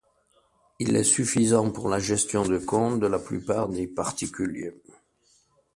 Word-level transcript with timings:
Il 0.79 0.95
est 0.95 1.03
suffisant 1.03 1.69
pour 1.69 1.87
la 1.87 1.99
gestion 1.99 2.41
de 2.43 2.57
compte 2.57 2.99
de 2.99 3.05
la 3.05 3.19
plupart 3.19 3.69
des 3.69 3.85
particuliers. 3.85 4.73